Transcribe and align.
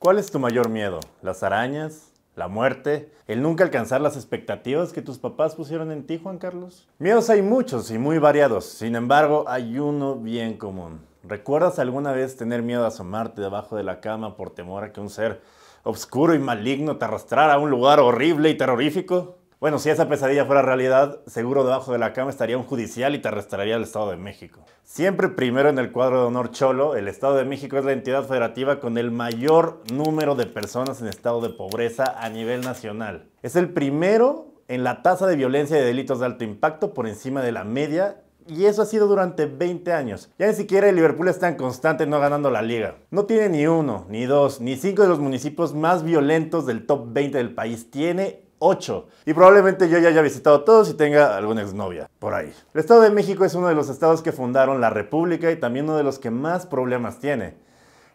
¿Cuál 0.00 0.18
es 0.18 0.30
tu 0.30 0.38
mayor 0.38 0.70
miedo? 0.70 0.98
¿Las 1.20 1.42
arañas? 1.42 2.10
¿La 2.34 2.48
muerte? 2.48 3.12
¿El 3.26 3.42
nunca 3.42 3.64
alcanzar 3.64 4.00
las 4.00 4.16
expectativas 4.16 4.94
que 4.94 5.02
tus 5.02 5.18
papás 5.18 5.54
pusieron 5.54 5.92
en 5.92 6.06
ti, 6.06 6.18
Juan 6.18 6.38
Carlos? 6.38 6.88
Miedos 6.98 7.28
hay 7.28 7.42
muchos 7.42 7.90
y 7.90 7.98
muy 7.98 8.16
variados, 8.16 8.64
sin 8.64 8.96
embargo 8.96 9.44
hay 9.46 9.78
uno 9.78 10.16
bien 10.16 10.56
común. 10.56 11.02
¿Recuerdas 11.22 11.78
alguna 11.78 12.12
vez 12.12 12.34
tener 12.38 12.62
miedo 12.62 12.86
a 12.86 12.88
asomarte 12.88 13.42
debajo 13.42 13.76
de 13.76 13.82
la 13.82 14.00
cama 14.00 14.36
por 14.36 14.54
temor 14.54 14.84
a 14.84 14.92
que 14.94 15.02
un 15.02 15.10
ser 15.10 15.42
obscuro 15.82 16.34
y 16.34 16.38
maligno 16.38 16.96
te 16.96 17.04
arrastrara 17.04 17.52
a 17.52 17.58
un 17.58 17.68
lugar 17.68 18.00
horrible 18.00 18.48
y 18.48 18.56
terrorífico? 18.56 19.36
Bueno, 19.60 19.78
si 19.78 19.90
esa 19.90 20.08
pesadilla 20.08 20.46
fuera 20.46 20.62
realidad, 20.62 21.20
seguro 21.26 21.64
debajo 21.64 21.92
de 21.92 21.98
la 21.98 22.14
cama 22.14 22.30
estaría 22.30 22.56
un 22.56 22.64
judicial 22.64 23.14
y 23.14 23.18
te 23.18 23.28
arrestaría 23.28 23.76
al 23.76 23.82
Estado 23.82 24.08
de 24.08 24.16
México. 24.16 24.64
Siempre 24.84 25.28
primero 25.28 25.68
en 25.68 25.78
el 25.78 25.92
cuadro 25.92 26.18
de 26.18 26.26
honor 26.28 26.50
Cholo, 26.50 26.96
el 26.96 27.08
Estado 27.08 27.36
de 27.36 27.44
México 27.44 27.76
es 27.76 27.84
la 27.84 27.92
entidad 27.92 28.24
federativa 28.24 28.80
con 28.80 28.96
el 28.96 29.10
mayor 29.10 29.82
número 29.92 30.34
de 30.34 30.46
personas 30.46 31.02
en 31.02 31.08
estado 31.08 31.42
de 31.42 31.50
pobreza 31.50 32.04
a 32.06 32.30
nivel 32.30 32.62
nacional. 32.62 33.28
Es 33.42 33.54
el 33.54 33.68
primero 33.68 34.54
en 34.68 34.82
la 34.82 35.02
tasa 35.02 35.26
de 35.26 35.36
violencia 35.36 35.76
y 35.76 35.80
de 35.80 35.86
delitos 35.88 36.20
de 36.20 36.24
alto 36.24 36.44
impacto 36.44 36.94
por 36.94 37.06
encima 37.06 37.42
de 37.42 37.52
la 37.52 37.64
media 37.64 38.22
y 38.48 38.64
eso 38.64 38.80
ha 38.80 38.86
sido 38.86 39.08
durante 39.08 39.44
20 39.44 39.92
años. 39.92 40.30
Ya 40.38 40.46
ni 40.46 40.54
siquiera 40.54 40.88
el 40.88 40.96
Liverpool 40.96 41.28
está 41.28 41.48
en 41.48 41.56
constante 41.56 42.06
no 42.06 42.18
ganando 42.18 42.50
la 42.50 42.62
liga. 42.62 42.96
No 43.10 43.26
tiene 43.26 43.50
ni 43.50 43.66
uno, 43.66 44.06
ni 44.08 44.24
dos, 44.24 44.62
ni 44.62 44.76
cinco 44.76 45.02
de 45.02 45.08
los 45.08 45.20
municipios 45.20 45.74
más 45.74 46.02
violentos 46.02 46.64
del 46.64 46.86
top 46.86 47.12
20 47.12 47.36
del 47.36 47.54
país. 47.54 47.90
Tiene 47.90 48.48
8. 48.60 49.08
Y 49.26 49.34
probablemente 49.34 49.88
yo 49.88 49.98
ya 49.98 50.08
haya 50.08 50.22
visitado 50.22 50.62
todos 50.62 50.88
y 50.90 50.94
tenga 50.94 51.36
alguna 51.36 51.62
exnovia 51.62 52.08
por 52.18 52.34
ahí. 52.34 52.52
El 52.72 52.80
Estado 52.80 53.00
de 53.00 53.10
México 53.10 53.44
es 53.44 53.54
uno 53.54 53.66
de 53.68 53.74
los 53.74 53.88
estados 53.88 54.22
que 54.22 54.32
fundaron 54.32 54.80
la 54.80 54.90
República 54.90 55.50
y 55.50 55.56
también 55.56 55.86
uno 55.86 55.96
de 55.96 56.04
los 56.04 56.18
que 56.18 56.30
más 56.30 56.66
problemas 56.66 57.18
tiene. 57.18 57.56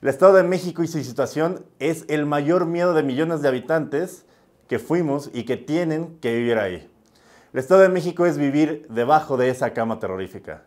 El 0.02 0.09
Estado 0.09 0.34
de 0.34 0.44
México 0.44 0.84
y 0.84 0.88
su 0.88 1.04
situación 1.04 1.66
es 1.80 2.05
el 2.08 2.26
mayor 2.26 2.68
miedo 2.68 2.94
de 2.94 3.04
millones 3.04 3.41
de 3.41 3.48
habitantes 3.48 4.26
que 4.68 4.80
fuimos 4.80 5.31
y 5.34 5.45
que 5.45 5.58
tienen 5.58 6.18
que 6.20 6.35
vivir 6.35 6.59
ahí. 6.59 6.90
El 7.54 7.59
Estado 7.59 7.82
de 7.82 7.90
México 7.90 8.26
es 8.26 8.37
vivir 8.37 8.85
debajo 8.90 9.37
de 9.37 9.49
esa 9.49 9.74
cama 9.74 9.99
terrorífica. 9.99 10.63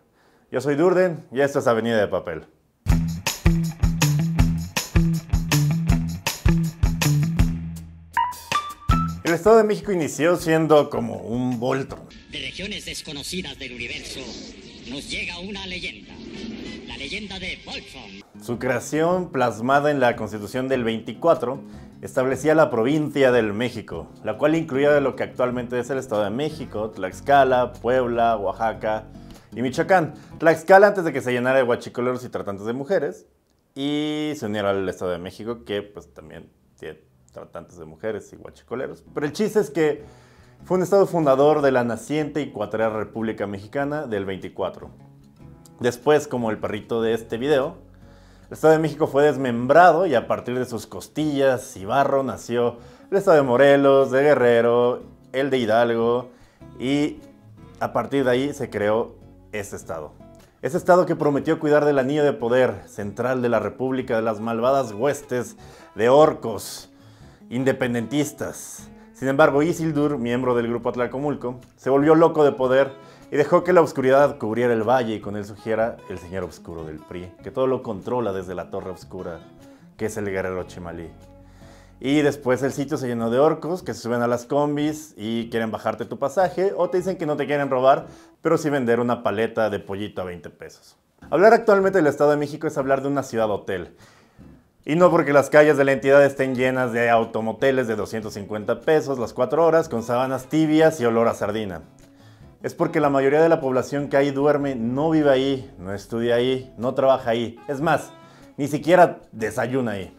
Yo 0.50 0.60
soy 0.60 0.74
Durden 0.74 1.24
y 1.30 1.40
esto 1.40 1.60
es 1.60 1.66
Avenida 1.66 1.98
de 1.98 2.08
Papel. 2.08 2.46
El 9.28 9.34
Estado 9.34 9.58
de 9.58 9.64
México 9.64 9.92
inició 9.92 10.36
siendo 10.36 10.88
como 10.88 11.16
un 11.16 11.60
Voltron. 11.60 12.00
De 12.32 12.38
regiones 12.38 12.86
desconocidas 12.86 13.58
del 13.58 13.74
universo 13.74 14.20
nos 14.88 15.10
llega 15.10 15.38
una 15.40 15.66
leyenda. 15.66 16.14
La 16.86 16.96
leyenda 16.96 17.38
de 17.38 17.58
Voltron. 17.62 18.42
Su 18.42 18.58
creación, 18.58 19.30
plasmada 19.30 19.90
en 19.90 20.00
la 20.00 20.16
Constitución 20.16 20.66
del 20.66 20.82
24, 20.82 21.62
establecía 22.00 22.54
la 22.54 22.70
provincia 22.70 23.30
del 23.30 23.52
México, 23.52 24.10
la 24.24 24.38
cual 24.38 24.54
incluía 24.54 24.98
lo 25.00 25.14
que 25.14 25.24
actualmente 25.24 25.78
es 25.78 25.90
el 25.90 25.98
Estado 25.98 26.24
de 26.24 26.30
México, 26.30 26.88
Tlaxcala, 26.88 27.74
Puebla, 27.74 28.34
Oaxaca 28.38 29.08
y 29.54 29.60
Michoacán. 29.60 30.14
Tlaxcala 30.38 30.86
antes 30.86 31.04
de 31.04 31.12
que 31.12 31.20
se 31.20 31.32
llenara 31.32 31.58
de 31.58 31.64
guachicoleros 31.64 32.24
y 32.24 32.30
tratantes 32.30 32.64
de 32.64 32.72
mujeres 32.72 33.26
y 33.74 34.32
se 34.36 34.46
uniera 34.46 34.70
al 34.70 34.88
Estado 34.88 35.10
de 35.10 35.18
México 35.18 35.66
que 35.66 35.82
pues 35.82 36.14
también 36.14 36.50
tiene 36.78 37.07
tratantes 37.32 37.78
de 37.78 37.84
mujeres 37.84 38.32
y 38.32 38.36
guachicoleros. 38.36 39.04
Pero 39.14 39.26
el 39.26 39.32
chiste 39.32 39.60
es 39.60 39.70
que 39.70 40.04
fue 40.64 40.76
un 40.76 40.82
estado 40.82 41.06
fundador 41.06 41.62
de 41.62 41.72
la 41.72 41.84
naciente 41.84 42.40
y 42.40 42.50
cuatrial 42.50 42.94
República 42.94 43.46
Mexicana 43.46 44.06
del 44.06 44.24
24. 44.24 44.90
Después, 45.80 46.26
como 46.26 46.50
el 46.50 46.58
perrito 46.58 47.00
de 47.02 47.14
este 47.14 47.38
video, 47.38 47.76
el 48.48 48.54
Estado 48.54 48.72
de 48.72 48.78
México 48.78 49.06
fue 49.06 49.24
desmembrado 49.24 50.06
y 50.06 50.14
a 50.14 50.26
partir 50.26 50.58
de 50.58 50.64
sus 50.64 50.86
costillas 50.86 51.76
y 51.76 51.84
barro 51.84 52.22
nació 52.22 52.78
el 53.10 53.18
Estado 53.18 53.36
de 53.36 53.42
Morelos, 53.42 54.10
de 54.10 54.22
Guerrero, 54.22 55.02
el 55.32 55.50
de 55.50 55.58
Hidalgo 55.58 56.30
y 56.80 57.18
a 57.78 57.92
partir 57.92 58.24
de 58.24 58.30
ahí 58.30 58.52
se 58.54 58.70
creó 58.70 59.14
este 59.52 59.76
estado. 59.76 60.12
Ese 60.60 60.76
estado 60.76 61.06
que 61.06 61.14
prometió 61.14 61.60
cuidar 61.60 61.84
del 61.84 61.98
anillo 61.98 62.24
de 62.24 62.32
poder 62.32 62.82
central 62.88 63.42
de 63.42 63.48
la 63.48 63.60
República 63.60 64.16
de 64.16 64.22
las 64.22 64.40
malvadas 64.40 64.92
huestes 64.92 65.56
de 65.94 66.08
orcos, 66.08 66.90
independentistas. 67.50 68.88
Sin 69.14 69.28
embargo, 69.28 69.62
Isildur, 69.62 70.18
miembro 70.18 70.54
del 70.54 70.68
grupo 70.68 70.90
Atlacomulco, 70.90 71.60
se 71.76 71.90
volvió 71.90 72.14
loco 72.14 72.44
de 72.44 72.52
poder 72.52 72.92
y 73.30 73.36
dejó 73.36 73.64
que 73.64 73.72
la 73.72 73.80
oscuridad 73.80 74.38
cubriera 74.38 74.72
el 74.72 74.88
valle 74.88 75.16
y 75.16 75.20
con 75.20 75.36
él 75.36 75.44
surgiera 75.44 75.96
el 76.08 76.18
señor 76.18 76.44
oscuro 76.44 76.84
del 76.84 76.98
PRI, 76.98 77.32
que 77.42 77.50
todo 77.50 77.66
lo 77.66 77.82
controla 77.82 78.32
desde 78.32 78.54
la 78.54 78.70
torre 78.70 78.90
oscura, 78.90 79.40
que 79.96 80.06
es 80.06 80.16
el 80.16 80.26
guerrero 80.26 80.62
Chimalí. 80.64 81.10
Y 82.00 82.22
después 82.22 82.62
el 82.62 82.72
sitio 82.72 82.96
se 82.96 83.08
llenó 83.08 83.28
de 83.28 83.40
orcos 83.40 83.82
que 83.82 83.92
se 83.92 84.00
suben 84.00 84.22
a 84.22 84.28
las 84.28 84.46
combis 84.46 85.14
y 85.16 85.50
quieren 85.50 85.72
bajarte 85.72 86.04
tu 86.04 86.18
pasaje 86.18 86.72
o 86.76 86.88
te 86.88 86.98
dicen 86.98 87.16
que 87.16 87.26
no 87.26 87.36
te 87.36 87.46
quieren 87.46 87.70
robar, 87.70 88.06
pero 88.40 88.56
sí 88.56 88.70
vender 88.70 89.00
una 89.00 89.24
paleta 89.24 89.68
de 89.68 89.80
pollito 89.80 90.22
a 90.22 90.24
20 90.24 90.48
pesos. 90.50 90.96
Hablar 91.28 91.52
actualmente 91.54 91.98
del 91.98 92.06
Estado 92.06 92.30
de 92.30 92.36
México 92.36 92.68
es 92.68 92.78
hablar 92.78 93.02
de 93.02 93.08
una 93.08 93.24
ciudad 93.24 93.50
hotel. 93.50 93.96
Y 94.84 94.96
no 94.96 95.10
porque 95.10 95.32
las 95.32 95.50
calles 95.50 95.76
de 95.76 95.84
la 95.84 95.92
entidad 95.92 96.24
estén 96.24 96.54
llenas 96.54 96.92
de 96.92 97.10
automoteles 97.10 97.88
de 97.88 97.96
250 97.96 98.80
pesos 98.80 99.18
las 99.18 99.34
4 99.34 99.64
horas 99.64 99.88
con 99.88 100.02
sábanas 100.02 100.46
tibias 100.46 101.00
y 101.00 101.04
olor 101.04 101.28
a 101.28 101.34
sardina. 101.34 101.82
Es 102.62 102.74
porque 102.74 103.00
la 103.00 103.10
mayoría 103.10 103.42
de 103.42 103.48
la 103.48 103.60
población 103.60 104.08
que 104.08 104.16
ahí 104.16 104.30
duerme 104.30 104.74
no 104.74 105.10
vive 105.10 105.30
ahí, 105.30 105.70
no 105.78 105.92
estudia 105.92 106.36
ahí, 106.36 106.72
no 106.78 106.94
trabaja 106.94 107.30
ahí. 107.30 107.58
Es 107.68 107.80
más, 107.80 108.12
ni 108.56 108.66
siquiera 108.66 109.20
desayuna 109.32 109.92
ahí. 109.92 110.16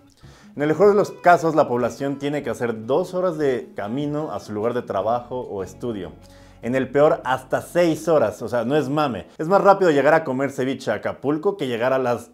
En 0.55 0.61
el 0.61 0.69
mejor 0.69 0.89
de 0.89 0.95
los 0.95 1.11
casos, 1.11 1.55
la 1.55 1.67
población 1.67 2.19
tiene 2.19 2.43
que 2.43 2.49
hacer 2.49 2.85
dos 2.85 3.13
horas 3.13 3.37
de 3.37 3.71
camino 3.75 4.31
a 4.31 4.39
su 4.39 4.51
lugar 4.51 4.73
de 4.73 4.81
trabajo 4.81 5.39
o 5.39 5.63
estudio. 5.63 6.13
En 6.61 6.75
el 6.75 6.89
peor, 6.89 7.21
hasta 7.23 7.61
seis 7.61 8.07
horas. 8.07 8.41
O 8.41 8.49
sea, 8.49 8.65
no 8.65 8.75
es 8.75 8.89
mame. 8.89 9.27
Es 9.37 9.47
más 9.47 9.61
rápido 9.61 9.91
llegar 9.91 10.13
a 10.13 10.23
comer 10.23 10.51
ceviche 10.51 10.91
a 10.91 10.95
Acapulco 10.95 11.55
que 11.55 11.67
llegar 11.67 11.93
a 11.93 11.97
las 11.99 12.31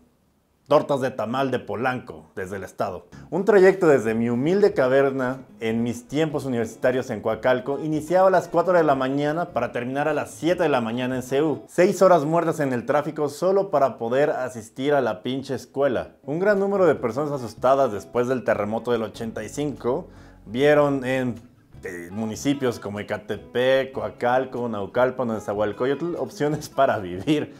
tortas 0.67 0.99
de 0.99 1.11
tamal 1.11 1.51
de 1.51 1.59
Polanco 1.59 2.31
desde 2.35 2.55
el 2.55 2.63
estado. 2.63 3.05
Un 3.29 3.45
trayecto 3.45 3.87
desde 3.87 4.15
mi 4.15 4.29
humilde 4.29 4.73
caverna 4.73 5.41
en 5.59 5.83
mis 5.83 6.07
tiempos 6.07 6.45
universitarios 6.45 7.09
en 7.11 7.21
Coacalco 7.21 7.79
iniciaba 7.83 8.29
a 8.29 8.31
las 8.31 8.47
4 8.47 8.73
de 8.73 8.83
la 8.83 8.95
mañana 8.95 9.49
para 9.53 9.71
terminar 9.71 10.07
a 10.07 10.13
las 10.13 10.31
7 10.31 10.63
de 10.63 10.69
la 10.69 10.81
mañana 10.81 11.17
en 11.17 11.23
CEU. 11.23 11.63
Seis 11.67 12.01
horas 12.01 12.25
muertas 12.25 12.59
en 12.59 12.73
el 12.73 12.85
tráfico 12.85 13.29
solo 13.29 13.69
para 13.69 13.97
poder 13.99 14.31
asistir 14.31 14.93
a 14.93 15.01
la 15.01 15.21
pinche 15.21 15.53
escuela. 15.53 16.15
Un 16.23 16.39
gran 16.39 16.59
número 16.59 16.85
de 16.87 16.95
personas 16.95 17.31
asustadas 17.31 17.91
después 17.91 18.27
del 18.27 18.43
terremoto 18.43 18.91
del 18.91 19.03
85 19.03 20.07
vieron 20.47 21.05
en 21.05 21.35
eh, 21.83 22.09
municipios 22.11 22.79
como 22.79 22.99
Ecatepec, 22.99 23.91
Coacalco, 23.91 24.67
Naucalpan 24.67 25.27
Nezahualcóyotl 25.27 26.15
opciones 26.15 26.69
para 26.75 26.97
vivir 26.97 27.53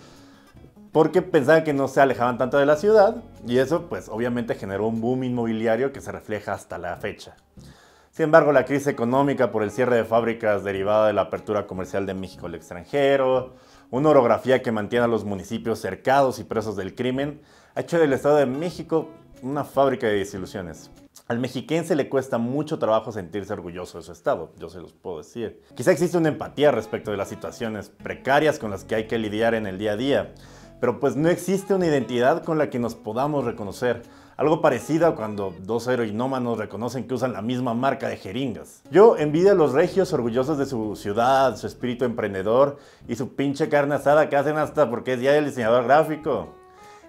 porque 0.96 1.22
pensaban 1.22 1.66
que 1.66 1.74
no 1.74 1.90
se 1.90 2.00
alejaban 2.00 2.38
tanto 2.38 2.58
de 2.58 2.66
la 2.66 2.78
ciudad 2.78 3.18
y 3.46 3.58
eso 3.58 3.90
pues 3.90 4.08
obviamente 4.08 4.56
generó 4.56 4.88
un 4.88 5.02
boom 5.02 5.26
inmobiliario 5.26 5.92
que 5.92 6.00
se 6.00 6.10
refleja 6.10 6.54
hasta 6.54 6.78
la 6.78 6.96
fecha. 6.96 7.36
Sin 8.12 8.24
embargo, 8.24 8.54
la 8.54 8.64
crisis 8.64 8.88
económica 8.88 9.52
por 9.52 9.64
el 9.64 9.72
cierre 9.72 9.98
de 9.98 10.06
fábricas 10.06 10.64
derivada 10.64 11.08
de 11.08 11.12
la 11.12 11.24
apertura 11.24 11.68
comercial 11.68 12.06
de 12.06 12.14
México 12.14 12.46
al 12.46 12.56
extranjero, 12.56 13.56
una 13.92 14.08
orografía 14.08 14.62
que 14.62 14.72
mantiene 14.72 15.04
a 15.04 15.10
los 15.10 15.26
municipios 15.26 15.80
cercados 15.80 16.40
y 16.40 16.46
presos 16.46 16.78
del 16.78 16.96
crimen, 16.96 17.42
ha 17.76 17.82
hecho 17.82 18.00
del 18.00 18.14
Estado 18.14 18.38
de 18.38 18.46
México 18.46 19.10
una 19.42 19.66
fábrica 19.66 20.08
de 20.08 20.20
desilusiones. 20.20 20.92
Al 21.28 21.40
mexiquense 21.40 21.96
le 21.98 22.08
cuesta 22.08 22.38
mucho 22.38 22.80
trabajo 22.80 23.12
sentirse 23.12 23.52
orgulloso 23.52 23.98
de 23.98 24.06
su 24.06 24.14
estado, 24.14 24.54
yo 24.60 24.70
se 24.70 24.80
los 24.80 24.94
puedo 24.94 25.18
decir. 25.18 25.62
Quizá 25.76 25.92
existe 25.92 26.18
una 26.18 26.30
empatía 26.30 26.72
respecto 26.72 27.12
de 27.12 27.18
las 27.18 27.28
situaciones 27.28 27.90
precarias 27.90 28.60
con 28.60 28.72
las 28.72 28.86
que 28.86 28.96
hay 28.96 29.08
que 29.08 29.18
lidiar 29.18 29.56
en 29.56 29.68
el 29.68 29.78
día 29.78 29.94
a 29.94 29.98
día, 29.98 30.34
pero 30.86 31.00
pues 31.00 31.16
no 31.16 31.30
existe 31.30 31.74
una 31.74 31.88
identidad 31.88 32.44
con 32.44 32.60
la 32.60 32.70
que 32.70 32.78
nos 32.78 32.94
podamos 32.94 33.44
reconocer. 33.44 34.04
Algo 34.38 34.62
parecido 34.62 35.08
a 35.08 35.16
cuando 35.16 35.52
dos 35.62 35.88
heroinómanos 35.88 36.60
reconocen 36.60 37.08
que 37.08 37.16
usan 37.16 37.34
la 37.34 37.42
misma 37.42 37.74
marca 37.74 38.08
de 38.08 38.18
jeringas. 38.18 38.84
Yo 38.92 39.18
envidio 39.18 39.54
a 39.54 39.56
los 39.56 39.72
regios 39.72 40.14
orgullosos 40.14 40.60
de 40.60 40.68
su 40.68 40.96
ciudad, 40.96 41.58
su 41.58 41.66
espíritu 41.66 42.06
emprendedor 42.06 42.78
y 43.08 43.16
su 43.16 43.34
pinche 43.34 43.68
carne 43.68 43.96
asada 43.96 44.30
que 44.30 44.36
hacen 44.36 44.58
hasta 44.58 44.88
porque 44.88 45.14
es 45.14 45.22
día 45.22 45.32
del 45.32 45.46
diseñador 45.46 45.86
gráfico. 45.86 46.54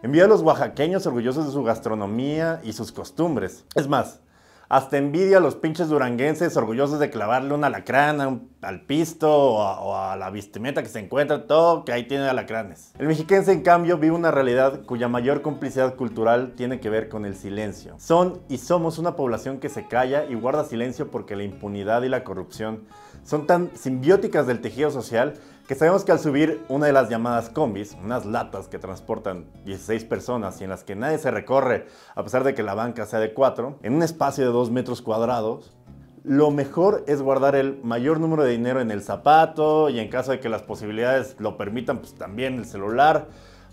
Envidio 0.03 0.25
a 0.25 0.29
los 0.29 0.41
oaxaqueños 0.41 1.07
orgullosos 1.07 1.45
de 1.45 1.53
su 1.53 1.63
gastronomía 1.63 2.63
y 2.65 2.73
sus 2.73 2.93
costumbres. 2.93 3.67
Es 3.75 3.89
más, 3.89 4.21
hasta 4.69 4.99
envidia 4.99 5.39
a 5.39 5.41
los 5.41 5.55
pinches 5.55 5.89
duranguenses 5.89 6.57
orgullosos 6.57 6.99
de 6.99 7.11
clavarle 7.11 7.55
un 7.55 7.65
alacrán 7.65 8.49
al 8.63 8.81
pisto 8.83 9.33
o 9.33 9.97
a, 9.97 10.17
la 10.17 10.31
vistimenta 10.31 10.83
que 10.83 10.89
se 10.89 10.99
encuentra, 10.99 11.47
todo 11.47 11.85
que 11.85 11.93
ahí 11.93 12.05
tiene 12.05 12.29
alacranes. 12.29 12.93
El 12.99 13.07
mexiquense, 13.07 13.53
en 13.53 13.63
cambio, 13.63 13.99
vive 13.99 14.15
una 14.15 14.31
realidad 14.31 14.83
cuya 14.85 15.09
mayor 15.09 15.43
complicidad 15.43 15.95
cultural 15.95 16.55
tiene 16.57 16.81
que 16.81 16.91
ver 16.91 17.09
con 17.09 17.25
el 17.25 17.37
silencio. 17.37 17.95
Son 17.99 18.41
y 18.49 18.59
somos 18.59 18.99
una 18.99 19.15
población 19.15 19.59
que 19.59 19.69
se 19.69 19.87
calla 19.87 20.25
y 20.25 20.35
guarda 20.35 20.65
silencio 20.65 21.11
porque 21.11 21.37
la 21.37 21.45
impunidad 21.45 22.03
y 22.03 22.09
la 22.09 22.25
corrupción 22.25 22.85
son 23.23 23.47
tan 23.47 23.71
simbióticas 23.77 24.47
del 24.47 24.61
tejido 24.61 24.91
social 24.91 25.35
que 25.67 25.75
sabemos 25.75 26.05
que 26.05 26.13
al 26.13 26.21
subir 26.21 26.65
una 26.69 26.87
de 26.87 26.93
las 26.93 27.09
llamadas 27.09 27.49
combis, 27.49 27.97
unas 28.03 28.25
latas 28.25 28.69
que 28.69 28.79
transportan 28.79 29.47
16 29.65 30.05
personas 30.05 30.61
y 30.61 30.65
en 30.65 30.71
las 30.71 30.85
que 30.85 30.95
nadie 30.95 31.19
se 31.19 31.33
recorre, 31.33 31.87
a 32.15 32.23
pesar 32.23 32.45
de 32.45 32.55
que 32.55 32.63
la 32.63 32.75
banca 32.75 33.05
sea 33.05 33.19
de 33.19 33.35
4, 33.35 33.81
en 33.83 33.95
un 33.95 34.03
espacio 34.05 34.45
de 34.45 34.53
2 34.53 34.71
metros 34.71 35.03
cuadrados, 35.03 35.73
lo 36.23 36.53
mejor 36.53 37.05
es 37.09 37.21
guardar 37.21 37.57
el 37.57 37.81
mayor 37.83 38.21
número 38.21 38.45
de 38.45 38.53
dinero 38.53 38.81
en 38.81 38.93
el 38.93 39.03
zapato 39.03 39.91
y 39.91 39.99
en 39.99 40.09
caso 40.09 40.31
de 40.31 40.41
que 40.41 40.49
las 40.49 40.63
posibilidades 40.63 41.35
lo 41.41 41.57
permitan, 41.57 41.99
pues 41.99 42.15
también 42.15 42.59
el 42.59 42.65
celular, 42.65 43.27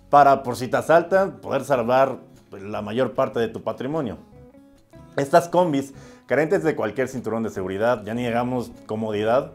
para 0.09 0.41
por 0.41 0.55
si 0.55 0.67
te 0.67 0.77
asaltan, 0.77 1.41
poder 1.41 1.63
salvar 1.63 2.17
la 2.51 2.81
mayor 2.81 3.13
parte 3.13 3.39
de 3.39 3.49
tu 3.49 3.61
patrimonio. 3.61 4.17
Estas 5.15 5.47
combis, 5.47 5.93
carentes 6.25 6.63
de 6.63 6.75
cualquier 6.75 7.07
cinturón 7.07 7.43
de 7.43 7.51
seguridad, 7.51 8.03
ya 8.03 8.15
ni 8.15 8.23
digamos 8.23 8.71
comodidad, 8.87 9.51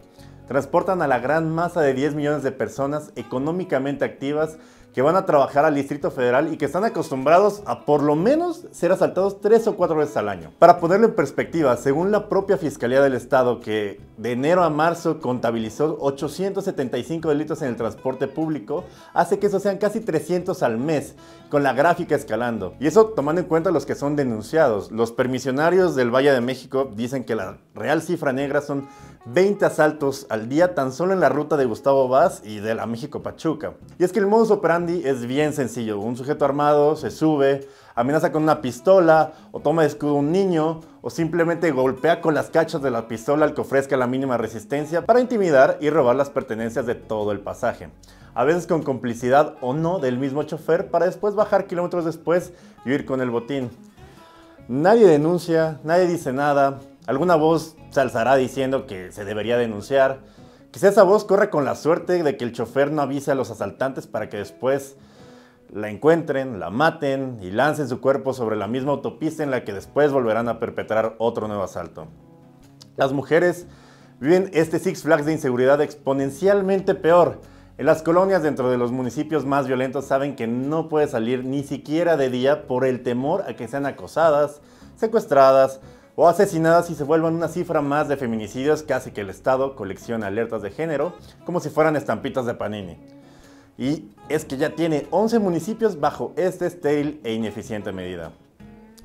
transportan 0.48 1.02
a 1.02 1.06
la 1.06 1.20
gran 1.20 1.54
masa 1.54 1.82
de 1.82 1.94
10 1.94 2.14
millones 2.14 2.42
de 2.42 2.52
personas 2.52 3.12
económicamente 3.14 4.04
activas 4.04 4.58
que 4.94 5.02
van 5.02 5.16
a 5.16 5.26
trabajar 5.26 5.64
al 5.64 5.74
Distrito 5.74 6.10
Federal 6.10 6.52
y 6.52 6.56
que 6.56 6.64
están 6.64 6.84
acostumbrados 6.84 7.62
a 7.66 7.84
por 7.84 8.02
lo 8.02 8.16
menos 8.16 8.66
ser 8.72 8.90
asaltados 8.90 9.40
tres 9.40 9.66
o 9.68 9.76
cuatro 9.76 9.96
veces 9.96 10.16
al 10.16 10.28
año. 10.28 10.50
Para 10.58 10.80
ponerlo 10.80 11.06
en 11.06 11.14
perspectiva, 11.14 11.76
según 11.76 12.10
la 12.10 12.28
propia 12.28 12.56
Fiscalía 12.56 13.00
del 13.00 13.14
Estado, 13.14 13.60
que 13.60 14.00
de 14.16 14.32
enero 14.32 14.64
a 14.64 14.70
marzo 14.70 15.20
contabilizó 15.20 15.98
875 16.00 17.28
delitos 17.28 17.62
en 17.62 17.68
el 17.68 17.76
transporte 17.76 18.26
público, 18.26 18.84
hace 19.14 19.38
que 19.38 19.46
eso 19.46 19.60
sean 19.60 19.78
casi 19.78 20.00
300 20.00 20.62
al 20.62 20.78
mes, 20.78 21.14
con 21.48 21.62
la 21.62 21.72
gráfica 21.72 22.14
escalando. 22.14 22.74
Y 22.80 22.86
eso 22.86 23.06
tomando 23.06 23.40
en 23.40 23.46
cuenta 23.46 23.70
los 23.70 23.86
que 23.86 23.94
son 23.94 24.16
denunciados. 24.16 24.90
Los 24.90 25.12
permisionarios 25.12 25.94
del 25.94 26.14
Valle 26.14 26.32
de 26.32 26.40
México 26.40 26.90
dicen 26.94 27.24
que 27.24 27.34
la 27.34 27.58
real 27.74 28.02
cifra 28.02 28.32
negra 28.32 28.60
son 28.60 28.88
20 29.26 29.64
asaltos 29.64 30.26
al 30.30 30.48
día 30.48 30.74
tan 30.74 30.92
solo 30.92 31.12
en 31.12 31.20
la 31.20 31.28
ruta 31.28 31.56
de 31.56 31.64
Gustavo 31.64 32.08
Vaz 32.08 32.42
y 32.44 32.60
de 32.60 32.74
la 32.74 32.86
México 32.86 33.22
Pachuca. 33.22 33.74
Y 33.98 34.04
es 34.04 34.12
que 34.12 34.18
el 34.18 34.26
modus 34.26 34.50
operandi 34.50 35.02
es 35.04 35.26
bien 35.26 35.52
sencillo. 35.52 35.98
Un 35.98 36.16
sujeto 36.16 36.44
armado 36.44 36.96
se 36.96 37.10
sube, 37.10 37.68
amenaza 37.94 38.32
con 38.32 38.42
una 38.42 38.60
pistola 38.60 39.32
o 39.52 39.60
toma 39.60 39.82
de 39.82 39.88
escudo 39.88 40.14
un 40.14 40.32
niño 40.32 40.80
o 41.02 41.10
simplemente 41.10 41.70
golpea 41.70 42.20
con 42.20 42.34
las 42.34 42.50
cachas 42.50 42.82
de 42.82 42.90
la 42.90 43.08
pistola 43.08 43.44
al 43.44 43.54
que 43.54 43.60
ofrezca 43.60 43.96
la 43.96 44.06
mínima 44.06 44.36
resistencia 44.36 45.04
para 45.04 45.20
intimidar 45.20 45.78
y 45.80 45.90
robar 45.90 46.16
las 46.16 46.30
pertenencias 46.30 46.86
de 46.86 46.94
todo 46.94 47.32
el 47.32 47.40
pasaje. 47.40 47.90
A 48.38 48.44
veces 48.44 48.68
con 48.68 48.84
complicidad 48.84 49.56
o 49.60 49.74
no 49.74 49.98
del 49.98 50.16
mismo 50.16 50.44
chofer 50.44 50.92
para 50.92 51.06
después 51.06 51.34
bajar 51.34 51.66
kilómetros 51.66 52.04
después 52.04 52.52
y 52.84 52.90
huir 52.90 53.04
con 53.04 53.20
el 53.20 53.30
botín. 53.30 53.68
Nadie 54.68 55.06
denuncia, 55.08 55.80
nadie 55.82 56.06
dice 56.06 56.32
nada, 56.32 56.78
Alguna 57.08 57.36
voz 57.36 57.74
se 57.88 58.02
alzará 58.02 58.36
diciendo 58.36 58.84
que 58.84 59.12
se 59.12 59.24
debería 59.24 59.56
denunciar. 59.56 60.18
Quizá 60.70 60.88
esa 60.88 61.04
voz 61.04 61.24
corre 61.24 61.48
con 61.48 61.64
la 61.64 61.74
suerte 61.74 62.22
de 62.22 62.36
que 62.36 62.44
el 62.44 62.52
chofer 62.52 62.92
no 62.92 63.00
avise 63.00 63.30
a 63.30 63.34
los 63.34 63.50
asaltantes 63.50 64.06
para 64.06 64.28
que 64.28 64.36
después 64.36 64.94
la 65.72 65.88
encuentren, 65.88 66.60
la 66.60 66.68
maten 66.68 67.38
y 67.40 67.50
lancen 67.50 67.88
su 67.88 68.02
cuerpo 68.02 68.34
sobre 68.34 68.56
la 68.56 68.68
misma 68.68 68.92
autopista 68.92 69.42
en 69.42 69.50
la 69.50 69.64
que 69.64 69.72
después 69.72 70.12
volverán 70.12 70.50
a 70.50 70.60
perpetrar 70.60 71.14
otro 71.16 71.48
nuevo 71.48 71.62
asalto. 71.62 72.08
Las 72.98 73.14
mujeres 73.14 73.66
viven 74.20 74.50
este 74.52 74.78
Six 74.78 75.02
Flags 75.04 75.24
de 75.24 75.32
inseguridad 75.32 75.80
exponencialmente 75.80 76.94
peor. 76.94 77.40
En 77.78 77.86
las 77.86 78.02
colonias 78.02 78.42
dentro 78.42 78.72
de 78.72 78.76
los 78.76 78.90
municipios 78.90 79.46
más 79.46 79.68
violentos 79.68 80.04
saben 80.04 80.34
que 80.34 80.48
no 80.48 80.88
puede 80.88 81.06
salir 81.06 81.44
ni 81.44 81.62
siquiera 81.62 82.16
de 82.16 82.28
día 82.28 82.66
por 82.66 82.84
el 82.84 83.04
temor 83.04 83.44
a 83.46 83.54
que 83.54 83.68
sean 83.68 83.86
acosadas, 83.86 84.60
secuestradas 84.96 85.80
o 86.16 86.28
asesinadas 86.28 86.90
y 86.90 86.96
se 86.96 87.04
vuelvan 87.04 87.36
una 87.36 87.46
cifra 87.46 87.80
más 87.80 88.08
de 88.08 88.16
feminicidios 88.16 88.82
que 88.82 88.94
hace 88.94 89.12
que 89.12 89.20
el 89.20 89.30
Estado 89.30 89.76
coleccione 89.76 90.26
alertas 90.26 90.60
de 90.62 90.72
género 90.72 91.12
como 91.44 91.60
si 91.60 91.70
fueran 91.70 91.94
estampitas 91.94 92.46
de 92.46 92.54
Panini. 92.54 92.98
Y 93.78 94.08
es 94.28 94.44
que 94.44 94.56
ya 94.56 94.74
tiene 94.74 95.06
11 95.12 95.38
municipios 95.38 96.00
bajo 96.00 96.32
esta 96.34 96.66
estéril 96.66 97.20
e 97.22 97.32
ineficiente 97.32 97.92
medida. 97.92 98.32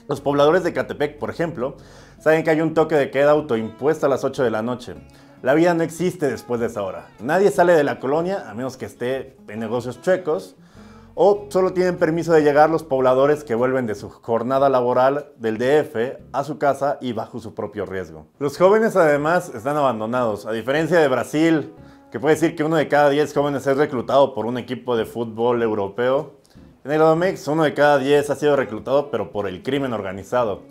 Los 0.08 0.20
pobladores 0.20 0.64
de 0.64 0.74
Catepec, 0.74 1.20
por 1.20 1.30
ejemplo, 1.30 1.78
saben 2.18 2.44
que 2.44 2.50
hay 2.50 2.62
un 2.62 2.74
toque 2.74 2.96
de 2.96 3.12
queda 3.12 3.32
autoimpuesto 3.34 4.08
a 4.08 4.10
las 4.10 4.24
8 4.24 4.44
de 4.44 4.50
la 4.50 4.64
noche. 4.64 4.96
La 5.44 5.56
vida 5.56 5.74
no 5.74 5.84
existe 5.84 6.32
después 6.32 6.62
de 6.62 6.68
esa 6.68 6.84
hora. 6.84 7.10
Nadie 7.20 7.52
sale 7.52 7.74
de 7.74 7.84
la 7.84 8.00
colonia 8.00 8.50
a 8.50 8.54
menos 8.54 8.78
que 8.78 8.86
esté 8.86 9.36
en 9.50 9.60
negocios 9.60 10.02
chuecos 10.02 10.56
o 11.16 11.48
solo 11.50 11.74
tienen 11.74 11.98
permiso 11.98 12.32
de 12.32 12.44
llegar 12.44 12.70
los 12.70 12.84
pobladores 12.84 13.44
que 13.44 13.54
vuelven 13.54 13.86
de 13.86 13.94
su 13.94 14.10
jornada 14.10 14.70
laboral 14.70 15.34
del 15.36 15.58
DF 15.58 16.22
a 16.32 16.46
su 16.46 16.58
casa 16.60 16.98
y 17.02 17.12
bajo 17.12 17.42
su 17.42 17.54
propio 17.54 17.86
riesgo. 17.86 18.26
Los 18.40 18.58
jóvenes 18.58 18.96
además 18.96 19.52
están 19.54 19.76
abandonados, 19.76 20.46
a 20.46 20.54
diferencia 20.54 20.98
de 20.98 21.10
Brasil, 21.10 21.74
que 22.10 22.22
puede 22.22 22.36
decir 22.36 22.56
que 22.56 22.64
uno 22.64 22.78
de 22.78 22.88
cada 22.88 23.10
10 23.10 23.34
jóvenes 23.34 23.68
es 23.68 23.76
reclutado 23.76 24.34
por 24.34 24.46
un 24.46 24.58
equipo 24.58 24.96
de 24.96 25.06
fútbol 25.06 25.62
europeo. 25.62 26.36
En 26.86 26.92
el 26.94 27.02
OMX, 27.02 27.50
uno 27.50 27.64
de 27.64 27.74
cada 27.74 27.98
10 27.98 28.30
ha 28.30 28.36
sido 28.38 28.56
reclutado, 28.56 29.12
pero 29.12 29.30
por 29.30 29.50
el 29.50 29.62
crimen 29.62 29.92
organizado. 29.92 30.62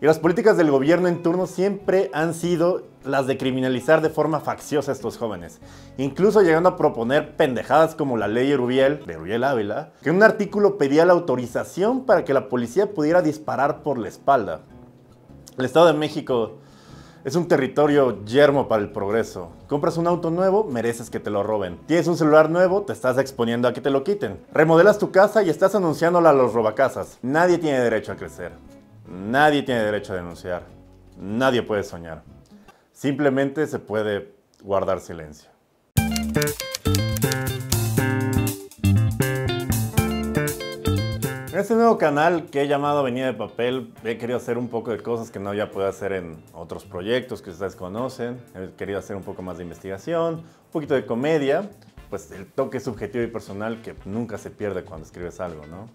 Y 0.00 0.06
las 0.06 0.20
políticas 0.20 0.56
del 0.56 0.70
gobierno 0.70 1.08
en 1.08 1.22
turno 1.24 1.48
siempre 1.48 2.08
han 2.14 2.32
sido 2.32 2.84
las 3.04 3.26
de 3.26 3.36
criminalizar 3.36 4.00
de 4.00 4.10
forma 4.10 4.38
facciosa 4.38 4.92
a 4.92 4.94
estos 4.94 5.18
jóvenes, 5.18 5.58
incluso 5.96 6.40
llegando 6.42 6.68
a 6.68 6.76
proponer 6.76 7.34
pendejadas 7.34 7.96
como 7.96 8.16
la 8.16 8.28
ley 8.28 8.54
Rubiel, 8.54 9.04
de 9.04 9.16
Rubiel 9.16 9.42
Ávila, 9.42 9.90
que 10.00 10.10
en 10.10 10.16
un 10.16 10.22
artículo 10.22 10.78
pedía 10.78 11.04
la 11.04 11.14
autorización 11.14 12.06
para 12.06 12.24
que 12.24 12.32
la 12.32 12.48
policía 12.48 12.94
pudiera 12.94 13.22
disparar 13.22 13.82
por 13.82 13.98
la 13.98 14.08
espalda. 14.08 14.60
El 15.58 15.64
Estado 15.64 15.88
de 15.88 15.94
México 15.94 16.58
es 17.24 17.34
un 17.34 17.48
territorio 17.48 18.24
yermo 18.24 18.68
para 18.68 18.82
el 18.82 18.92
progreso. 18.92 19.50
Compras 19.66 19.96
un 19.96 20.06
auto 20.06 20.30
nuevo, 20.30 20.62
mereces 20.62 21.10
que 21.10 21.18
te 21.18 21.30
lo 21.30 21.42
roben. 21.42 21.76
Tienes 21.86 22.06
un 22.06 22.16
celular 22.16 22.50
nuevo, 22.50 22.82
te 22.82 22.92
estás 22.92 23.18
exponiendo 23.18 23.66
a 23.66 23.72
que 23.72 23.80
te 23.80 23.90
lo 23.90 24.04
quiten. 24.04 24.38
Remodelas 24.52 25.00
tu 25.00 25.10
casa 25.10 25.42
y 25.42 25.50
estás 25.50 25.74
anunciándola 25.74 26.30
a 26.30 26.34
los 26.34 26.54
robacasas. 26.54 27.18
Nadie 27.20 27.58
tiene 27.58 27.80
derecho 27.80 28.12
a 28.12 28.16
crecer. 28.16 28.52
Nadie 29.10 29.62
tiene 29.62 29.82
derecho 29.82 30.12
a 30.12 30.16
denunciar. 30.16 30.64
Nadie 31.16 31.62
puede 31.62 31.82
soñar. 31.82 32.22
Simplemente 32.92 33.66
se 33.66 33.78
puede 33.78 34.34
guardar 34.62 35.00
silencio. 35.00 35.48
En 41.50 41.58
este 41.58 41.74
nuevo 41.74 41.96
canal 41.96 42.46
que 42.50 42.62
he 42.62 42.68
llamado 42.68 42.98
Avenida 42.98 43.26
de 43.26 43.32
Papel, 43.32 43.94
he 44.04 44.18
querido 44.18 44.36
hacer 44.36 44.58
un 44.58 44.68
poco 44.68 44.90
de 44.90 44.98
cosas 45.02 45.30
que 45.30 45.40
no 45.40 45.54
ya 45.54 45.70
puedo 45.70 45.88
hacer 45.88 46.12
en 46.12 46.44
otros 46.52 46.84
proyectos 46.84 47.40
que 47.40 47.50
ustedes 47.50 47.76
conocen. 47.76 48.38
He 48.54 48.76
querido 48.76 48.98
hacer 48.98 49.16
un 49.16 49.22
poco 49.22 49.40
más 49.40 49.56
de 49.56 49.64
investigación, 49.64 50.34
un 50.34 50.70
poquito 50.70 50.94
de 50.94 51.06
comedia, 51.06 51.70
pues 52.10 52.30
el 52.30 52.46
toque 52.46 52.78
subjetivo 52.78 53.24
y 53.24 53.28
personal 53.28 53.80
que 53.80 53.94
nunca 54.04 54.36
se 54.36 54.50
pierde 54.50 54.84
cuando 54.84 55.06
escribes 55.06 55.40
algo, 55.40 55.66
¿no? 55.66 55.88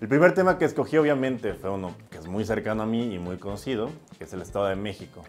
El 0.00 0.08
primer 0.08 0.32
tema 0.32 0.56
que 0.56 0.64
escogí 0.64 0.96
obviamente 0.96 1.52
fue 1.52 1.68
uno 1.68 1.94
que 2.10 2.16
es 2.16 2.26
muy 2.26 2.46
cercano 2.46 2.84
a 2.84 2.86
mí 2.86 3.14
y 3.14 3.18
muy 3.18 3.36
conocido, 3.36 3.90
que 4.16 4.24
es 4.24 4.32
el 4.32 4.40
Estado 4.40 4.64
de 4.64 4.74
México. 4.74 5.22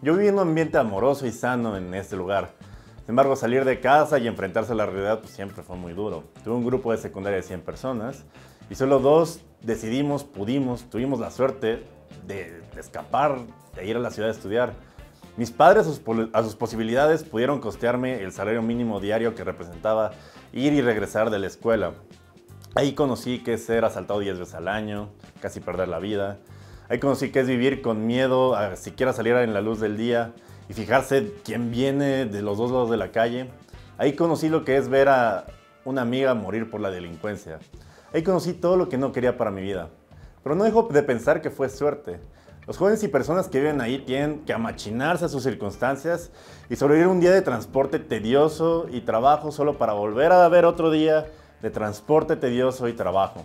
Yo 0.00 0.14
viví 0.14 0.28
en 0.28 0.34
un 0.36 0.40
ambiente 0.40 0.78
amoroso 0.78 1.26
y 1.26 1.30
sano 1.30 1.76
en 1.76 1.92
este 1.92 2.16
lugar. 2.16 2.52
Sin 3.00 3.10
embargo, 3.10 3.36
salir 3.36 3.66
de 3.66 3.80
casa 3.80 4.18
y 4.18 4.26
enfrentarse 4.26 4.72
a 4.72 4.76
la 4.76 4.86
realidad 4.86 5.20
pues, 5.20 5.34
siempre 5.34 5.62
fue 5.62 5.76
muy 5.76 5.92
duro. 5.92 6.24
Tuve 6.42 6.54
un 6.54 6.64
grupo 6.64 6.92
de 6.92 6.96
secundaria 6.96 7.36
de 7.36 7.42
100 7.42 7.60
personas 7.60 8.24
y 8.70 8.76
solo 8.76 8.98
dos 8.98 9.42
decidimos, 9.60 10.24
pudimos, 10.24 10.88
tuvimos 10.88 11.20
la 11.20 11.30
suerte 11.30 11.84
de, 12.26 12.62
escapar, 12.78 13.36
de 13.74 13.86
ir 13.86 13.96
a 13.96 14.00
la 14.00 14.10
ciudad 14.10 14.30
a 14.30 14.32
estudiar. 14.32 14.72
Mis 15.36 15.50
padres 15.50 15.86
a 16.32 16.42
sus 16.42 16.56
posibilidades 16.56 17.24
pudieron 17.24 17.60
costearme 17.60 18.22
el 18.22 18.32
salario 18.32 18.62
mínimo 18.62 19.00
diario 19.00 19.34
que 19.34 19.44
representaba 19.44 20.12
ir 20.54 20.72
y 20.72 20.80
regresar 20.80 21.28
de 21.28 21.40
la 21.40 21.46
escuela. 21.46 21.92
Ahí 22.76 22.94
conocí 22.94 23.38
que 23.44 23.54
es 23.54 23.64
ser 23.64 23.84
asaltado 23.84 24.18
10 24.18 24.40
veces 24.40 24.54
al 24.54 24.66
año, 24.66 25.10
casi 25.40 25.60
perder 25.60 25.86
la 25.86 26.00
vida. 26.00 26.38
Ahí 26.88 26.98
conocí 26.98 27.30
que 27.30 27.38
es 27.38 27.46
vivir 27.46 27.82
con 27.82 28.04
miedo 28.04 28.56
a 28.56 28.74
siquiera 28.74 29.12
salir 29.12 29.36
en 29.36 29.54
la 29.54 29.60
luz 29.60 29.78
del 29.78 29.96
día 29.96 30.32
y 30.68 30.74
fijarse 30.74 31.34
quién 31.44 31.70
viene 31.70 32.26
de 32.26 32.42
los 32.42 32.58
dos 32.58 32.72
lados 32.72 32.90
de 32.90 32.96
la 32.96 33.12
calle. 33.12 33.48
Ahí 33.96 34.14
conocí 34.14 34.48
lo 34.48 34.64
que 34.64 34.76
es 34.76 34.88
ver 34.88 35.08
a 35.08 35.46
una 35.84 36.02
amiga 36.02 36.34
morir 36.34 36.68
por 36.68 36.80
la 36.80 36.90
delincuencia. 36.90 37.60
Ahí 38.12 38.24
conocí 38.24 38.54
todo 38.54 38.76
lo 38.76 38.88
que 38.88 38.98
no 38.98 39.12
quería 39.12 39.36
para 39.38 39.52
mi 39.52 39.62
vida. 39.62 39.90
Pero 40.42 40.56
no 40.56 40.64
dejo 40.64 40.88
de 40.92 41.02
pensar 41.04 41.42
que 41.42 41.50
fue 41.50 41.68
suerte. 41.68 42.18
Los 42.66 42.76
jóvenes 42.76 43.04
y 43.04 43.08
personas 43.08 43.46
que 43.46 43.60
viven 43.60 43.80
ahí 43.82 43.98
tienen 43.98 44.40
que 44.40 44.52
amachinarse 44.52 45.26
a 45.26 45.28
sus 45.28 45.44
circunstancias 45.44 46.32
y 46.68 46.74
sobrevivir 46.74 47.06
un 47.06 47.20
día 47.20 47.30
de 47.30 47.42
transporte 47.42 48.00
tedioso 48.00 48.86
y 48.90 49.02
trabajo 49.02 49.52
solo 49.52 49.78
para 49.78 49.92
volver 49.92 50.32
a 50.32 50.48
ver 50.48 50.64
otro 50.64 50.90
día 50.90 51.26
de 51.64 51.70
transporte 51.70 52.36
tedioso 52.36 52.88
y 52.88 52.92
trabajo. 52.92 53.42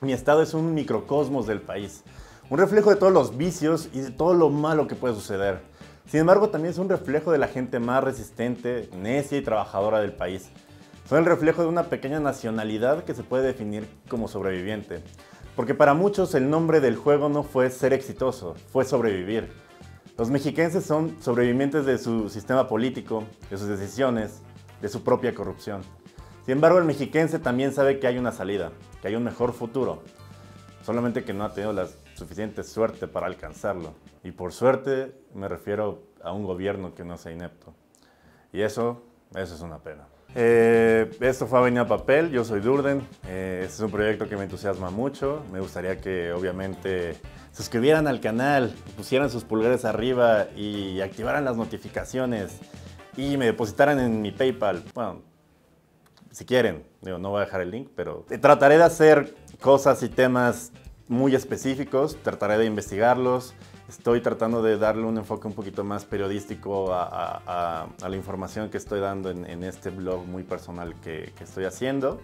Mi 0.00 0.12
estado 0.12 0.40
es 0.40 0.54
un 0.54 0.72
microcosmos 0.72 1.48
del 1.48 1.60
país, 1.60 2.04
un 2.48 2.58
reflejo 2.60 2.90
de 2.90 2.96
todos 2.96 3.12
los 3.12 3.36
vicios 3.36 3.88
y 3.92 3.98
de 3.98 4.12
todo 4.12 4.34
lo 4.34 4.50
malo 4.50 4.86
que 4.86 4.94
puede 4.94 5.16
suceder. 5.16 5.60
Sin 6.06 6.20
embargo, 6.20 6.50
también 6.50 6.70
es 6.70 6.78
un 6.78 6.88
reflejo 6.88 7.32
de 7.32 7.38
la 7.38 7.48
gente 7.48 7.80
más 7.80 8.04
resistente, 8.04 8.88
necia 8.96 9.36
y 9.36 9.42
trabajadora 9.42 9.98
del 9.98 10.12
país. 10.12 10.48
Son 11.08 11.18
el 11.18 11.24
reflejo 11.24 11.62
de 11.62 11.66
una 11.66 11.86
pequeña 11.86 12.20
nacionalidad 12.20 13.02
que 13.02 13.14
se 13.14 13.24
puede 13.24 13.42
definir 13.42 13.88
como 14.08 14.28
sobreviviente. 14.28 15.02
Porque 15.56 15.74
para 15.74 15.92
muchos 15.92 16.36
el 16.36 16.48
nombre 16.48 16.80
del 16.80 16.94
juego 16.94 17.28
no 17.28 17.42
fue 17.42 17.68
ser 17.70 17.92
exitoso, 17.92 18.54
fue 18.72 18.84
sobrevivir. 18.84 19.50
Los 20.16 20.30
mexiquenses 20.30 20.84
son 20.84 21.20
sobrevivientes 21.20 21.84
de 21.84 21.98
su 21.98 22.28
sistema 22.28 22.68
político, 22.68 23.24
de 23.50 23.58
sus 23.58 23.66
decisiones, 23.66 24.40
de 24.80 24.88
su 24.88 25.02
propia 25.02 25.34
corrupción. 25.34 25.82
Sin 26.44 26.52
embargo, 26.52 26.78
el 26.78 26.84
mexiquense 26.84 27.38
también 27.38 27.72
sabe 27.72 27.98
que 27.98 28.06
hay 28.06 28.18
una 28.18 28.30
salida, 28.30 28.72
que 29.00 29.08
hay 29.08 29.16
un 29.16 29.24
mejor 29.24 29.54
futuro, 29.54 30.02
solamente 30.82 31.24
que 31.24 31.32
no 31.32 31.44
ha 31.44 31.54
tenido 31.54 31.72
la 31.72 31.88
suficiente 32.14 32.62
suerte 32.64 33.08
para 33.08 33.26
alcanzarlo. 33.26 33.94
Y 34.22 34.32
por 34.32 34.52
suerte 34.52 35.14
me 35.34 35.48
refiero 35.48 36.02
a 36.22 36.32
un 36.32 36.44
gobierno 36.44 36.94
que 36.94 37.02
no 37.02 37.16
sea 37.16 37.32
inepto. 37.32 37.72
Y 38.52 38.60
eso, 38.60 39.02
eso 39.34 39.54
es 39.54 39.60
una 39.62 39.78
pena. 39.78 40.06
Eh, 40.34 41.10
esto 41.20 41.46
fue 41.46 41.60
Avenida 41.60 41.86
Papel, 41.86 42.30
yo 42.30 42.44
soy 42.44 42.60
Durden, 42.60 43.06
eh, 43.26 43.60
este 43.62 43.76
es 43.76 43.80
un 43.80 43.90
proyecto 43.90 44.28
que 44.28 44.36
me 44.36 44.42
entusiasma 44.42 44.90
mucho, 44.90 45.44
me 45.52 45.60
gustaría 45.60 46.00
que 46.00 46.32
obviamente 46.32 47.16
suscribieran 47.52 48.08
al 48.08 48.20
canal, 48.20 48.74
pusieran 48.96 49.30
sus 49.30 49.44
pulgares 49.44 49.84
arriba 49.84 50.48
y 50.56 51.00
activaran 51.00 51.44
las 51.44 51.56
notificaciones 51.56 52.58
y 53.16 53.36
me 53.36 53.46
depositaran 53.46 54.00
en 54.00 54.22
mi 54.22 54.32
PayPal. 54.32 54.82
Bueno, 54.92 55.22
si 56.34 56.44
quieren, 56.44 56.84
digo, 57.00 57.16
no 57.18 57.30
voy 57.30 57.42
a 57.42 57.44
dejar 57.44 57.60
el 57.60 57.70
link, 57.70 57.88
pero 57.94 58.26
trataré 58.40 58.76
de 58.76 58.82
hacer 58.82 59.36
cosas 59.60 60.02
y 60.02 60.08
temas 60.08 60.72
muy 61.06 61.32
específicos, 61.32 62.16
trataré 62.24 62.58
de 62.58 62.64
investigarlos, 62.64 63.54
estoy 63.88 64.20
tratando 64.20 64.60
de 64.60 64.76
darle 64.76 65.04
un 65.04 65.16
enfoque 65.16 65.46
un 65.46 65.52
poquito 65.52 65.84
más 65.84 66.04
periodístico 66.04 66.92
a, 66.92 67.86
la 68.00 68.16
información 68.16 68.68
que 68.68 68.78
estoy 68.78 68.98
dando 68.98 69.30
en, 69.30 69.62
este 69.62 69.90
blog 69.90 70.26
muy 70.26 70.42
personal 70.42 70.96
que, 71.00 71.32
estoy 71.40 71.66
haciendo. 71.66 72.20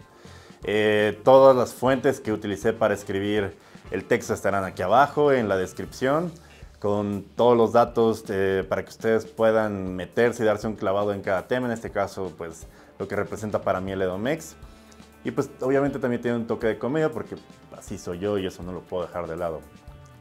Eh, 0.65 1.21
todas 1.23 1.57
las 1.57 1.73
fuentes 1.73 2.21
que 2.21 2.33
utilicé 2.33 2.73
para 2.73 2.95
escribir 2.95 3.57
el 3.93 4.05
texto 4.07 4.35
estarán 4.35 4.65
aquí 4.65 4.83
abajo 4.83 5.33
en 5.33 5.49
la 5.49 5.57
descripción 5.57 6.33
con 6.81 7.25
todos 7.37 7.57
los 7.57 7.73
datos 7.73 8.25
eh, 8.29 8.65
para 8.69 8.83
que 8.83 8.91
ustedes 8.91 9.25
puedan 9.25 9.95
meterse 9.95 10.43
y 10.43 10.47
darse 10.47 10.67
un 10.67 10.75
clavado 10.75 11.13
en 11.13 11.23
cada 11.23 11.47
tema, 11.47 11.67
en 11.67 11.73
este 11.73 11.91
caso 11.91 12.33
pues 12.37 12.67
lo 13.01 13.09
que 13.09 13.17
representa 13.17 13.63
para 13.63 13.81
mí 13.81 13.91
el 13.91 14.03
Edomex. 14.03 14.55
Y 15.25 15.31
pues 15.33 15.51
obviamente 15.61 15.99
también 15.99 16.23
tiene 16.23 16.37
un 16.37 16.47
toque 16.47 16.67
de 16.67 16.79
comedia 16.79 17.11
porque 17.11 17.35
así 17.77 17.99
soy 17.99 18.21
yo 18.21 18.39
y 18.39 18.47
eso 18.47 18.63
no 18.63 18.73
lo 18.73 18.83
puedo 18.83 19.07
dejar 19.07 19.27
de 19.27 19.37
lado. 19.37 19.61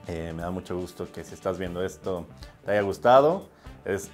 Eh, 0.07 0.33
me 0.36 0.41
da 0.41 0.50
mucho 0.50 0.77
gusto 0.77 1.12
que 1.12 1.24
si 1.24 1.33
estás 1.33 1.59
viendo 1.59 1.83
esto 1.83 2.25
te 2.65 2.71
haya 2.71 2.81
gustado. 2.81 3.50
Es 3.83 4.09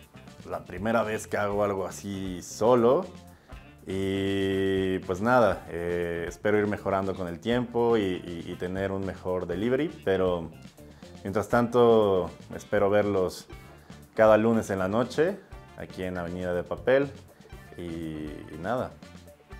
la 0.49 0.65
primera 0.65 1.03
vez 1.03 1.27
que 1.27 1.37
hago 1.37 1.63
algo 1.63 1.85
así 1.85 2.41
solo. 2.41 3.05
Y 3.87 4.97
pues 4.99 5.21
nada, 5.21 5.67
eh, 5.69 6.25
espero 6.27 6.57
ir 6.57 6.65
mejorando 6.65 7.13
con 7.13 7.27
el 7.27 7.39
tiempo 7.39 7.97
y, 7.97 8.55
tener 8.59 8.91
un 8.91 9.05
mejor 9.05 9.45
delivery. 9.45 9.89
Pero 10.03 10.49
mientras 11.21 11.49
tanto, 11.49 12.31
espero 12.55 12.89
verlos 12.89 13.47
cada 14.15 14.37
lunes 14.37 14.71
en 14.71 14.79
la 14.79 14.87
noche 14.87 15.37
aquí 15.77 16.01
en 16.01 16.17
Avenida 16.17 16.53
de 16.55 16.63
Papel. 16.63 17.11
Y 17.77 18.57
nada, 18.59 18.91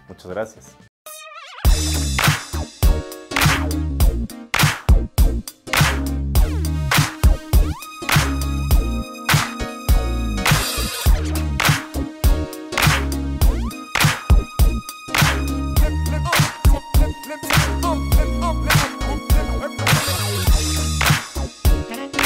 muchas 0.08 0.28
gracias. 0.28 0.76